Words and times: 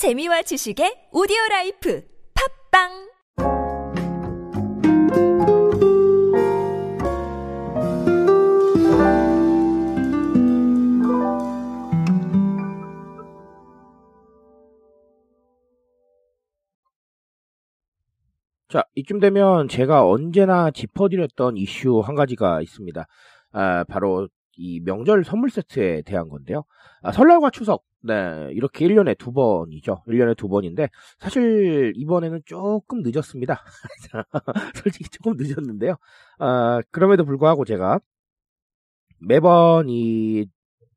재미와 0.00 0.40
지식의 0.40 1.12
오디오 1.12 1.36
라이프 1.50 2.02
팟빵 2.72 2.88
자, 18.70 18.84
이쯤 18.94 19.20
되면 19.20 19.68
제가 19.68 20.08
언제나 20.08 20.70
짚어드렸던 20.70 21.58
이슈 21.58 22.00
한 22.00 22.14
가지가 22.14 22.62
있습니다. 22.62 23.06
아, 23.52 23.84
바로 23.84 24.28
이 24.56 24.80
명절 24.80 25.24
선물 25.24 25.50
세트에 25.50 26.00
대한 26.06 26.30
건데요. 26.30 26.64
아, 27.02 27.12
설날과 27.12 27.50
추석, 27.50 27.84
네, 28.02 28.48
이렇게 28.52 28.86
1년에 28.86 29.16
두 29.18 29.32
번이죠. 29.32 30.02
1년에 30.06 30.36
두 30.36 30.48
번인데, 30.48 30.88
사실 31.18 31.92
이번에는 31.96 32.40
조금 32.46 33.02
늦었습니다. 33.02 33.62
솔직히 34.76 35.08
조금 35.10 35.34
늦었는데요. 35.36 35.96
아, 36.38 36.80
그럼에도 36.90 37.24
불구하고 37.24 37.64
제가 37.66 38.00
매번 39.18 39.86
이 39.88 40.46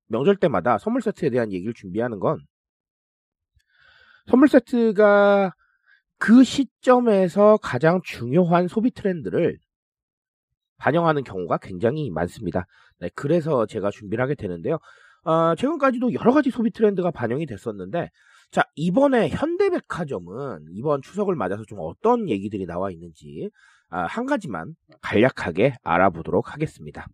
명절 0.08 0.38
때마다 0.38 0.78
선물 0.78 1.02
세트에 1.02 1.30
대한 1.30 1.52
얘기를 1.52 1.74
준비하는 1.74 2.20
건, 2.20 2.40
선물 4.28 4.48
세트가 4.48 5.54
그 6.18 6.44
시점에서 6.46 7.58
가장 7.58 8.02
중요한 8.04 8.70
소비 8.70 8.92
트렌드를 8.92 9.58
반영하는 10.78 11.24
경우가 11.24 11.58
굉장히 11.58 12.10
많습니다. 12.10 12.66
네, 13.00 13.10
그래서 13.16 13.66
제가 13.66 13.92
준비를 13.92 14.24
하게 14.24 14.36
되는데요. 14.36 14.80
어, 15.24 15.56
최근까지도 15.56 16.14
여러 16.14 16.34
가지 16.34 16.52
소비 16.52 16.72
트렌드가 16.72 17.12
반영이 17.12 17.46
됐었는데, 17.46 18.10
자, 18.52 18.64
이번에 18.76 19.30
현대백화점은 19.30 20.68
이번 20.72 21.02
추석을 21.02 21.36
맞아서 21.36 21.64
좀 21.66 21.80
어떤 21.82 22.30
얘기들이 22.30 22.66
나와 22.66 22.92
있는지, 22.92 23.50
아, 23.90 24.04
한 24.06 24.26
가지만 24.26 24.76
간략하게 25.02 25.76
알아보도록 25.84 26.54
하겠습니다. 26.54 27.08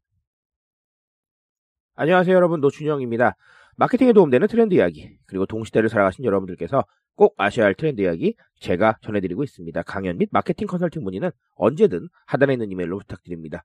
안녕하세요, 1.96 2.36
여러분. 2.36 2.62
노준영입니다. 2.62 3.36
마케팅에 3.76 4.14
도움되는 4.14 4.48
트렌드 4.48 4.74
이야기, 4.74 5.18
그리고 5.26 5.46
동시대를 5.46 5.90
살아가신 5.90 6.26
여러분들께서 6.26 6.84
꼭 7.16 7.36
아셔야 7.38 7.66
할 7.66 7.76
트렌드 7.76 8.02
이야기 8.02 8.36
제가 8.60 8.98
전해드리고 9.02 9.44
있습니다. 9.44 9.84
강연 9.84 10.18
및 10.18 10.30
마케팅 10.32 10.68
컨설팅 10.68 11.04
문의는 11.04 11.32
언제든 11.56 12.08
하단에 12.26 12.54
있는 12.54 12.72
이메일로 12.72 12.98
부탁드립니다. 13.00 13.64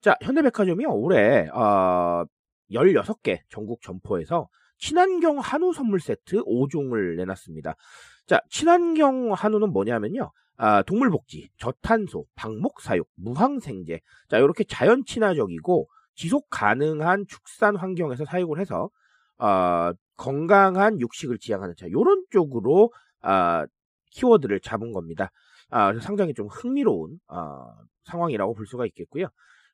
자, 0.00 0.16
현대백화점이 0.22 0.86
올해 0.86 1.48
어, 1.48 2.24
16개 2.74 3.40
전국 3.48 3.80
점포에서 3.82 4.48
친환경 4.78 5.38
한우 5.38 5.72
선물 5.72 6.00
세트 6.00 6.42
5종을 6.42 7.16
내놨습니다. 7.16 7.74
자, 8.26 8.40
친환경 8.50 9.32
한우는 9.32 9.72
뭐냐면요. 9.72 10.30
아, 10.56 10.82
동물복지, 10.82 11.48
저탄소, 11.56 12.26
방목사육, 12.36 13.08
무항생제. 13.16 14.00
자, 14.28 14.38
이렇게 14.38 14.64
자연 14.64 15.04
친화적이고 15.04 15.88
지속 16.14 16.48
가능한 16.50 17.26
축산 17.28 17.76
환경에서 17.76 18.24
사육을 18.24 18.60
해서 18.60 18.90
어, 19.38 19.92
건강한 20.16 21.00
육식을 21.00 21.38
지향하는 21.38 21.74
자, 21.76 21.90
요런 21.90 22.24
쪽으로 22.30 22.92
아, 23.20 23.66
키워드를 24.10 24.60
잡은 24.60 24.92
겁니다. 24.92 25.30
아, 25.70 25.92
상당히 26.00 26.34
좀 26.34 26.46
흥미로운 26.46 27.18
아, 27.26 27.74
상황이라고 28.04 28.54
볼 28.54 28.66
수가 28.66 28.86
있겠고요. 28.86 29.26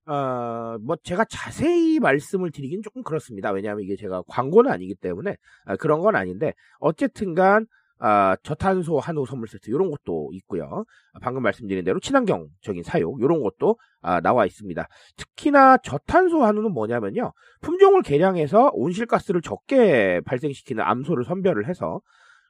어, 0.07 0.79
뭐 0.81 0.97
제가 1.03 1.25
자세히 1.25 2.01
말씀을 2.01 2.51
드리긴 2.51 2.83
조금 2.83 3.03
그렇습니다. 3.03 3.51
왜냐하면 3.51 3.85
이게 3.85 3.97
제가 3.97 4.23
광고는 4.27 4.71
아니기 4.71 4.95
때문에 4.95 5.37
아, 5.65 5.77
그런 5.77 6.01
건 6.01 6.17
아닌데 6.17 6.55
어쨌든간 6.81 7.67
아, 8.03 8.35
저탄소 8.43 8.99
한우 8.99 9.27
선물 9.27 9.47
세트 9.47 9.71
이런 9.71 9.91
것도 9.91 10.31
있고요. 10.33 10.85
방금 11.21 11.43
말씀드린 11.43 11.85
대로 11.85 12.01
친환경적인 12.01 12.83
사육 12.83 13.21
이런 13.21 13.43
것도 13.43 13.77
아, 14.01 14.21
나와 14.23 14.47
있습니다. 14.47 14.89
특히나 15.17 15.77
저탄소 15.79 16.43
한우는 16.43 16.73
뭐냐면요. 16.73 17.33
품종을 17.61 18.03
개량해서 18.03 18.71
온실가스를 18.73 19.43
적게 19.43 20.23
발생시키는 20.25 20.83
암소를 20.83 21.25
선별을 21.25 21.69
해서 21.69 22.01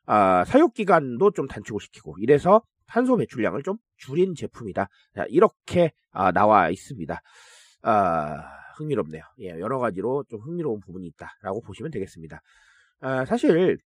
아, 0.06 0.44
사육 0.44 0.72
기간도 0.74 1.32
좀 1.32 1.48
단축을 1.48 1.80
시키고 1.80 2.16
이래서 2.20 2.62
탄소 2.86 3.16
배출량을 3.16 3.62
좀 3.62 3.76
줄인 3.96 4.34
제품이다. 4.34 4.88
자, 5.14 5.24
이렇게 5.28 5.92
아, 6.12 6.32
나와 6.32 6.70
있습니다. 6.70 7.20
아, 7.82 8.42
흥미롭네요. 8.76 9.22
예, 9.40 9.48
여러 9.60 9.78
가지로 9.78 10.24
좀 10.28 10.40
흥미로운 10.40 10.80
부분이 10.80 11.06
있다라고 11.06 11.60
보시면 11.62 11.90
되겠습니다. 11.90 12.40
아, 13.00 13.24
사실 13.24 13.78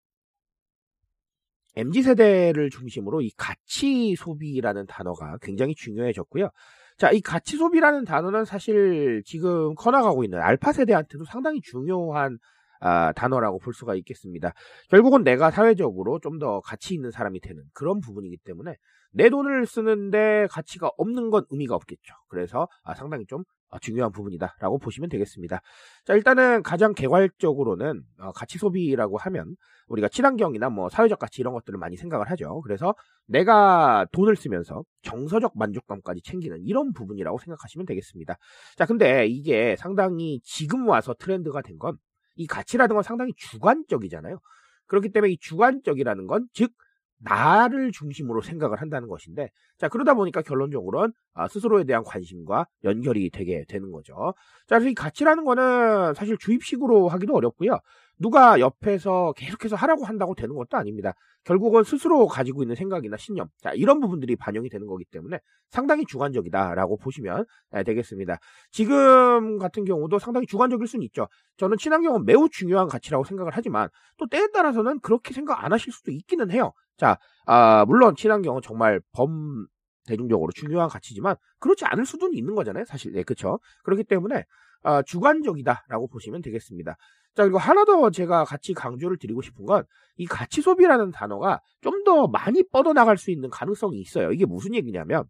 MZ 1.76 2.02
세대를 2.02 2.70
중심으로 2.70 3.20
이 3.20 3.30
가치 3.36 4.14
소비라는 4.16 4.86
단어가 4.86 5.38
굉장히 5.42 5.74
중요해졌고요. 5.74 6.50
자, 6.96 7.10
이 7.10 7.20
가치 7.20 7.56
소비라는 7.56 8.04
단어는 8.04 8.44
사실 8.44 9.22
지금 9.24 9.74
커나가고 9.74 10.22
있는 10.22 10.40
알파 10.40 10.72
세대한테도 10.72 11.24
상당히 11.24 11.60
중요한 11.60 12.38
아, 12.80 13.12
단어라고 13.12 13.58
볼 13.60 13.72
수가 13.74 13.94
있겠습니다. 13.94 14.52
결국은 14.88 15.22
내가 15.24 15.50
사회적으로 15.50 16.18
좀 16.20 16.34
더 16.38 16.60
가치 16.60 16.94
있는 16.94 17.10
사람이 17.12 17.40
되는 17.40 17.62
그런 17.72 18.00
부분이기 18.00 18.38
때문에 18.44 18.74
내 19.12 19.30
돈을 19.30 19.66
쓰는데 19.66 20.48
가치가 20.50 20.90
없는 20.96 21.30
건 21.30 21.44
의미가 21.50 21.76
없겠죠. 21.76 22.12
그래서 22.28 22.66
아, 22.82 22.94
상당히 22.94 23.24
좀 23.26 23.44
아, 23.70 23.78
중요한 23.78 24.10
부분이다라고 24.12 24.78
보시면 24.78 25.08
되겠습니다. 25.10 25.60
자, 26.04 26.14
일단은 26.14 26.62
가장 26.64 26.92
개괄적으로는 26.92 28.02
어, 28.18 28.32
가치 28.32 28.58
소비라고 28.58 29.16
하면 29.18 29.54
우리가 29.88 30.08
친환경이나 30.08 30.70
뭐 30.70 30.88
사회적 30.88 31.18
가치 31.20 31.40
이런 31.40 31.54
것들을 31.54 31.78
많이 31.78 31.96
생각을 31.96 32.30
하죠. 32.32 32.60
그래서 32.62 32.94
내가 33.26 34.06
돈을 34.12 34.34
쓰면서 34.36 34.82
정서적 35.02 35.52
만족감까지 35.56 36.22
챙기는 36.22 36.58
이런 36.64 36.92
부분이라고 36.92 37.38
생각하시면 37.38 37.86
되겠습니다. 37.86 38.36
자, 38.76 38.86
근데 38.86 39.26
이게 39.26 39.76
상당히 39.76 40.40
지금 40.42 40.88
와서 40.88 41.14
트렌드가 41.18 41.62
된 41.62 41.78
건 41.78 41.96
이 42.36 42.46
가치라는 42.46 42.94
건 42.94 43.02
상당히 43.02 43.32
주관적이잖아요. 43.36 44.38
그렇기 44.86 45.10
때문에 45.10 45.32
이 45.32 45.38
주관적이라는 45.40 46.26
건 46.26 46.48
즉 46.52 46.72
나를 47.18 47.90
중심으로 47.92 48.42
생각을 48.42 48.80
한다는 48.80 49.08
것인데 49.08 49.48
자 49.78 49.88
그러다 49.88 50.14
보니까 50.14 50.42
결론적으로는 50.42 51.12
아, 51.32 51.48
스스로에 51.48 51.84
대한 51.84 52.02
관심과 52.04 52.66
연결이 52.84 53.30
되게 53.30 53.64
되는 53.66 53.90
거죠. 53.92 54.34
자 54.66 54.76
그래서 54.78 54.90
이 54.90 54.94
가치라는 54.94 55.44
거는 55.44 56.14
사실 56.14 56.36
주입식으로 56.38 57.08
하기도 57.08 57.34
어렵고요. 57.34 57.78
누가 58.18 58.60
옆에서 58.60 59.32
계속해서 59.36 59.76
하라고 59.76 60.04
한다고 60.04 60.34
되는 60.34 60.54
것도 60.54 60.76
아닙니다. 60.76 61.12
결국은 61.44 61.84
스스로 61.84 62.26
가지고 62.26 62.62
있는 62.62 62.74
생각이나 62.74 63.16
신념, 63.16 63.48
자, 63.60 63.72
이런 63.72 64.00
부분들이 64.00 64.36
반영이 64.36 64.68
되는 64.70 64.86
거기 64.86 65.04
때문에 65.04 65.40
상당히 65.68 66.04
주관적이다라고 66.06 66.96
보시면 66.98 67.44
되겠습니다. 67.84 68.38
지금 68.70 69.58
같은 69.58 69.84
경우도 69.84 70.18
상당히 70.18 70.46
주관적일 70.46 70.86
수는 70.86 71.04
있죠. 71.06 71.28
저는 71.56 71.76
친환경은 71.76 72.24
매우 72.24 72.48
중요한 72.48 72.88
가치라고 72.88 73.24
생각을 73.24 73.52
하지만 73.54 73.88
또 74.16 74.26
때에 74.26 74.46
따라서는 74.54 75.00
그렇게 75.00 75.34
생각 75.34 75.62
안 75.64 75.72
하실 75.72 75.92
수도 75.92 76.10
있기는 76.10 76.50
해요. 76.50 76.72
자, 76.96 77.18
아, 77.46 77.84
물론 77.86 78.16
친환경은 78.16 78.62
정말 78.62 79.00
범 79.12 79.66
대중적으로 80.06 80.52
중요한 80.52 80.88
가치지만 80.88 81.34
그렇지 81.58 81.86
않을 81.86 82.04
수도 82.04 82.28
있는 82.30 82.54
거잖아요. 82.54 82.84
사실, 82.84 83.12
네, 83.12 83.22
그렇죠. 83.22 83.58
그렇기 83.84 84.04
때문에 84.04 84.44
아, 84.84 85.02
주관적이다라고 85.02 86.06
보시면 86.08 86.40
되겠습니다. 86.42 86.96
자, 87.34 87.42
그리고 87.42 87.58
하나 87.58 87.84
더 87.84 88.10
제가 88.10 88.44
같이 88.44 88.74
강조를 88.74 89.18
드리고 89.18 89.42
싶은 89.42 89.66
건 89.66 89.84
이 90.16 90.26
가치 90.26 90.60
소비라는 90.62 91.10
단어가 91.10 91.60
좀 91.80 92.04
더 92.04 92.28
많이 92.28 92.62
뻗어나갈 92.70 93.16
수 93.16 93.30
있는 93.32 93.50
가능성이 93.50 93.98
있어요. 94.00 94.30
이게 94.30 94.44
무슨 94.46 94.74
얘기냐면 94.74 95.24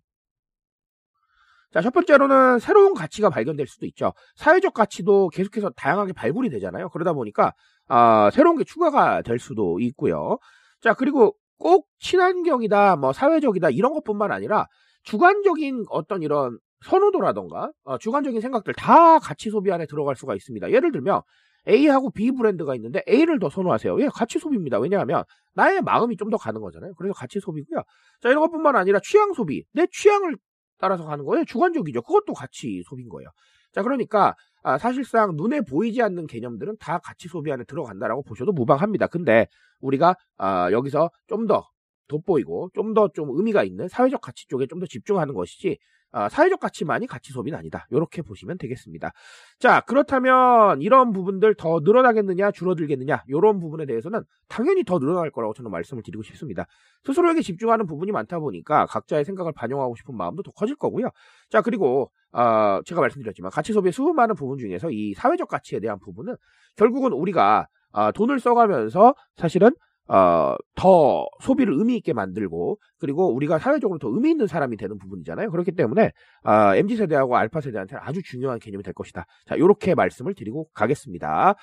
자, 1.73 1.81
첫 1.81 1.93
번째로는 1.93 2.59
새로운 2.61 2.95
가치가 2.95 3.31
발견될 3.31 3.67
수도 3.67 3.87
있죠. 3.87 4.13
사회적 4.37 4.75
가치도 4.75 5.29
계속해서 5.31 5.71
다양하게 5.71 6.13
발굴이 6.13 6.49
되잖아요. 6.51 6.89
그러다 6.91 7.13
보니까 7.13 7.53
아, 7.89 8.31
새로운 8.33 8.57
게 8.57 8.65
추가가 8.65 9.23
될 9.23 9.39
수도 9.39 9.79
있고요. 9.81 10.39
자, 10.81 10.95
그리고 10.95 11.35
꼭 11.59 11.89
친환경이다, 11.99 12.97
뭐 12.97 13.13
사회적이다 13.13 13.71
이런 13.71 13.93
것뿐만 13.95 14.31
아니라 14.33 14.67
주관적인 15.05 15.85
어떤 15.91 16.23
이런 16.23 16.59
선호도라던가 16.85 17.73
어, 17.85 17.99
주관적인 17.99 18.41
생각들 18.41 18.75
다 18.75 19.19
가치 19.19 19.51
소비 19.51 19.73
안에 19.73 19.87
들어갈 19.87 20.17
수가 20.17 20.35
있습니다. 20.35 20.71
예를 20.71 20.93
들면 20.93 21.23
A하고 21.69 22.11
B 22.11 22.31
브랜드가 22.33 22.75
있는데 22.77 23.03
A를 23.09 23.39
더 23.39 23.49
선호하세요. 23.51 24.01
예, 24.01 24.09
가치 24.13 24.39
소비입니다. 24.39 24.79
왜냐하면 24.79 25.25
나의 25.55 25.81
마음이 25.83 26.17
좀 26.17 26.31
더 26.31 26.37
가는 26.37 26.61
거잖아요. 26.61 26.95
그래서 26.97 27.15
가치 27.15 27.41
소비고요. 27.41 27.83
자, 28.21 28.29
이런 28.29 28.41
것뿐만 28.43 28.77
아니라 28.77 29.01
취향 29.03 29.33
소비. 29.35 29.65
내 29.73 29.87
취향을 29.91 30.37
따라서 30.79 31.05
가는 31.05 31.25
거예요. 31.25 31.45
주관적이죠. 31.47 32.03
그것도 32.03 32.35
가치 32.35 32.83
소비인 32.89 33.09
거예요. 33.09 33.29
자, 33.73 33.83
그러니까 33.83 34.35
아, 34.63 34.79
사실상 34.79 35.37
눈에 35.37 35.61
보이지 35.63 36.03
않는 36.03 36.27
개념들은 36.27 36.77
다 36.81 36.99
가치 36.99 37.29
소비 37.29 37.51
안에 37.53 37.65
들어간다라고 37.65 38.23
보셔도 38.25 38.53
무방합니다. 38.53 39.07
근데 39.09 39.47
우리가 39.81 40.17
아, 40.39 40.71
여기서 40.73 41.11
좀 41.29 41.47
더 41.47 41.65
돋보이고 42.09 42.71
좀 42.75 42.93
더좀 42.95 43.31
의미가 43.37 43.65
있는 43.65 43.89
사회적 43.89 44.21
가치 44.21 44.47
쪽에 44.49 44.67
좀 44.67 44.81
더 44.81 44.87
집중하는 44.87 45.33
것이지 45.35 45.79
아, 46.17 46.29
사회적 46.29 46.61
가치만이 46.61 47.09
가치 47.09 47.33
소비는 47.33 47.59
아니다. 47.59 47.89
이렇게 47.91 48.23
보시면 48.23 48.57
되겠습니다. 48.57 49.11
자, 49.59 49.81
그렇다면 49.81 50.81
이런 50.81 51.13
부분들 51.13 51.57
더 51.57 51.81
늘어나겠느냐, 51.83 52.53
줄어들겠느냐, 52.53 53.25
이런 53.27 53.59
부분에 53.59 53.85
대해서는 53.85 54.23
당연히 54.49 54.85
더 54.85 55.01
늘어날 55.01 55.33
거라고 55.33 55.55
저는 55.55 55.73
말씀을 55.73 56.05
드리고 56.05 56.23
싶습니다. 56.23 56.67
스스로에게 57.03 57.43
집중하는 57.43 57.87
부분이 57.87 58.13
많다 58.13 58.39
보니까 58.39 58.87
각자의 58.87 59.25
생각을 59.25 59.51
반영하고 59.57 59.97
싶은 59.97 60.17
마음도 60.17 60.45
더 60.45 60.53
커질 60.53 60.77
거고요. 60.77 61.09
자, 61.51 61.63
그리고 61.63 62.13
어, 62.31 62.81
제가 62.85 63.01
말씀드렸지만 63.01 63.51
가치 63.51 63.73
소비의 63.73 63.93
수많은 63.93 64.37
부분 64.37 64.59
중에서 64.59 64.93
이 64.93 65.15
사회적 65.15 65.49
가치에 65.49 65.81
대한 65.81 65.99
부분은 65.99 66.37
결국은 66.77 67.13
우리가 67.13 67.67
어, 67.91 68.13
돈을 68.13 68.39
써가면서 68.39 69.17
사실은 69.37 69.73
어, 70.07 70.55
더 70.75 71.27
소비를 71.41 71.73
의미 71.75 71.97
있게 71.97 72.13
만들고 72.13 72.79
그리고 72.99 73.35
우리가 73.35 73.59
사회적으로 73.59 73.99
더 73.99 74.09
의미 74.09 74.31
있는 74.31 74.47
사람이 74.47 74.77
되는 74.77 74.99
부분이잖아요. 74.99 75.51
그렇기 75.51 75.73
때문에 75.73 76.13
어, 76.45 76.75
MZ 76.75 76.97
세대하고 76.97 77.37
알파 77.37 77.61
세대한테는 77.61 78.03
아주 78.05 78.23
중요한 78.23 78.59
개념이 78.59 78.83
될 78.83 78.93
것이다. 78.93 79.25
자, 79.47 79.55
이렇게 79.55 79.95
말씀을 79.95 80.35
드리고 80.35 80.69
가겠습니다. 80.75 81.55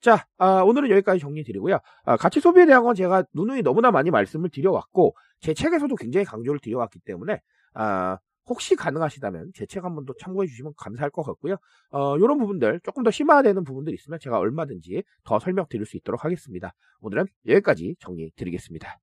자, 0.00 0.24
아, 0.38 0.62
오늘은 0.62 0.90
여기까지 0.90 1.20
정리 1.20 1.44
드리고요. 1.44 1.78
아, 2.04 2.16
가치 2.16 2.40
소비에 2.40 2.64
대한 2.64 2.84
건 2.84 2.94
제가 2.94 3.24
누누이 3.34 3.62
너무나 3.62 3.90
많이 3.90 4.10
말씀을 4.10 4.48
드려왔고 4.48 5.14
제 5.40 5.52
책에서도 5.52 5.94
굉장히 5.96 6.24
강조를 6.24 6.60
드려왔기 6.60 7.00
때문에 7.00 7.40
아, 7.74 8.18
혹시 8.50 8.76
가능하시다면 8.76 9.52
제 9.54 9.64
책 9.66 9.84
한 9.84 9.94
번 9.94 10.04
더 10.06 10.12
참고해 10.20 10.46
주시면 10.48 10.74
감사할 10.76 11.10
것 11.10 11.22
같고요. 11.22 11.56
어, 11.90 12.18
이런 12.18 12.38
부분들 12.38 12.80
조금 12.84 13.02
더 13.04 13.10
심화되는 13.10 13.64
부분들 13.64 13.94
있으면 13.94 14.18
제가 14.20 14.38
얼마든지 14.38 15.02
더 15.24 15.38
설명드릴 15.38 15.86
수 15.86 15.96
있도록 15.96 16.24
하겠습니다. 16.24 16.74
오늘은 17.00 17.26
여기까지 17.46 17.96
정리 18.00 18.30
드리겠습니다. 18.36 18.98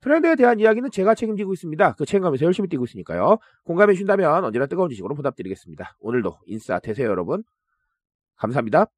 트렌드에 0.00 0.36
대한 0.36 0.60
이야기는 0.60 0.90
제가 0.90 1.14
책임지고 1.14 1.52
있습니다. 1.54 1.94
그 1.94 2.06
책임감에서 2.06 2.44
열심히 2.44 2.68
뛰고 2.68 2.84
있으니까요. 2.84 3.38
공감해 3.64 3.94
주신다면 3.94 4.44
언제나 4.44 4.66
뜨거운 4.66 4.90
지식으로 4.90 5.14
보답드리겠습니다. 5.16 5.96
오늘도 6.00 6.38
인싸 6.46 6.78
되세요, 6.78 7.08
여러분. 7.08 7.42
감사합니다. 8.36 8.97